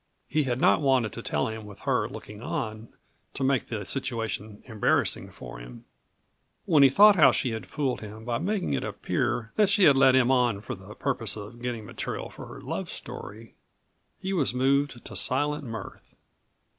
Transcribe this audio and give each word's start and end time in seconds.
He 0.27 0.45
had 0.45 0.59
not 0.59 0.81
wanted 0.81 1.13
to 1.13 1.21
tell 1.21 1.45
him 1.47 1.63
with 1.67 1.81
her 1.81 2.09
looking 2.09 2.41
on 2.41 2.89
to 3.35 3.43
make 3.43 3.67
the 3.67 3.85
situation 3.85 4.63
embarrassing 4.65 5.29
for 5.29 5.59
him. 5.59 5.85
When 6.65 6.81
he 6.81 6.89
thought 6.89 7.13
of 7.17 7.21
how 7.21 7.31
she 7.33 7.51
had 7.51 7.67
fooled 7.67 8.01
him 8.01 8.25
by 8.25 8.39
making 8.39 8.73
it 8.73 8.83
appear 8.83 9.51
that 9.57 9.69
she 9.69 9.83
had 9.83 9.95
led 9.95 10.15
him 10.15 10.31
on 10.31 10.59
for 10.61 10.73
the 10.73 10.95
purpose 10.95 11.35
of 11.37 11.61
getting 11.61 11.85
material 11.85 12.31
for 12.31 12.47
her 12.47 12.61
love 12.61 12.89
story, 12.89 13.53
he 14.19 14.33
was 14.33 14.55
moved 14.55 15.05
to 15.05 15.15
silent 15.15 15.65
mirth. 15.65 16.15